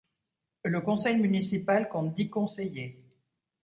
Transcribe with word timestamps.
Le 0.63 0.81
conseil 0.81 1.19
municipal 1.21 1.87
compte 1.87 2.15
dix 2.15 2.27
conseillers. 2.27 2.99